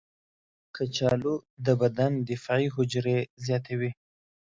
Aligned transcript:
کچالو 0.75 1.35
د 1.65 1.67
بدن 1.81 2.11
دفاعي 2.31 2.67
حجرې 2.75 3.17
زیاتوي. 3.45 3.91